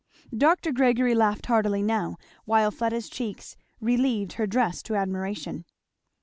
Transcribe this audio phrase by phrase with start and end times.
[0.35, 0.71] Dr.
[0.71, 5.63] Gregory laughed heartily now, while Fleda's cheeks relieved her dress to admiration.